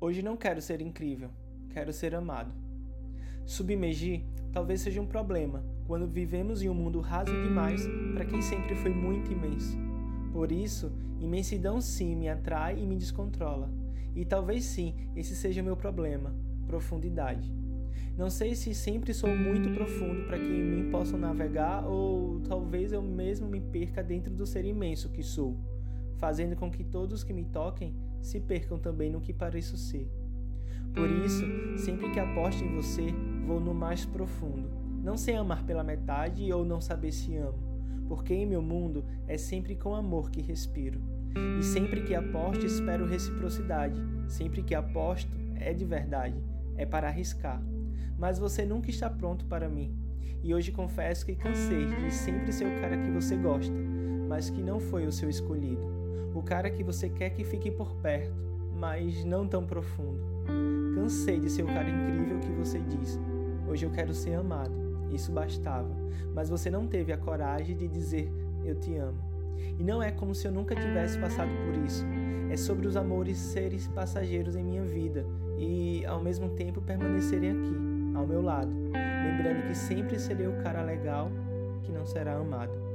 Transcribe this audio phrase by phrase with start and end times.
[0.00, 1.28] Hoje não quero ser incrível,
[1.70, 2.52] quero ser amado.
[3.44, 4.22] Submergir
[4.52, 7.82] talvez seja um problema quando vivemos em um mundo raso demais
[8.14, 9.76] para quem sempre foi muito imenso.
[10.32, 13.68] Por isso, imensidão sim me atrai e me descontrola.
[14.14, 16.32] E talvez sim, esse seja o meu problema,
[16.68, 17.52] profundidade.
[18.16, 22.92] Não sei se sempre sou muito profundo para que em mim possam navegar ou talvez
[22.92, 25.56] eu mesmo me perca dentro do ser imenso que sou,
[26.18, 30.10] fazendo com que todos que me toquem se percam também no que pareço ser.
[30.94, 31.44] Por isso,
[31.76, 33.14] sempre que aposto em você,
[33.46, 34.68] vou no mais profundo.
[35.02, 37.58] Não sei amar pela metade ou não saber se amo,
[38.08, 41.00] porque em meu mundo é sempre com amor que respiro.
[41.58, 44.00] E sempre que aposto, espero reciprocidade.
[44.26, 46.42] Sempre que aposto, é de verdade,
[46.76, 47.62] é para arriscar.
[48.18, 49.96] Mas você nunca está pronto para mim.
[50.42, 53.74] E hoje confesso que cansei de sempre ser o cara que você gosta,
[54.28, 55.97] mas que não foi o seu escolhido.
[56.34, 58.34] O cara que você quer que fique por perto,
[58.74, 60.20] mas não tão profundo.
[60.94, 63.18] Cansei de ser o cara incrível que você diz.
[63.68, 64.72] Hoje eu quero ser amado.
[65.10, 65.90] Isso bastava.
[66.34, 68.30] Mas você não teve a coragem de dizer
[68.64, 69.18] eu te amo.
[69.78, 72.04] E não é como se eu nunca tivesse passado por isso.
[72.50, 75.24] É sobre os amores serem passageiros em minha vida
[75.58, 77.76] e ao mesmo tempo permanecerem aqui,
[78.14, 81.30] ao meu lado, lembrando que sempre serei o cara legal
[81.82, 82.87] que não será amado.